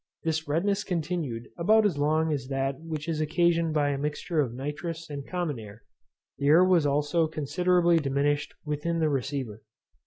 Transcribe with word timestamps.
This 0.23 0.47
redness 0.47 0.83
continued 0.83 1.49
about 1.59 1.85
as 1.85 1.99
long 1.99 2.33
as 2.33 2.47
that 2.47 2.79
which 2.79 3.07
is 3.07 3.21
occasioned 3.21 3.75
by 3.75 3.89
a 3.89 3.99
mixture 3.99 4.39
of 4.39 4.51
nitrous 4.51 5.07
and 5.11 5.27
common 5.29 5.59
air; 5.59 5.83
the 6.39 6.47
air 6.47 6.65
was 6.65 6.87
also 6.87 7.27
considerably 7.27 7.97
diminished 7.99 8.55
within 8.65 8.97
the 8.97 9.09
receiver. 9.09 9.61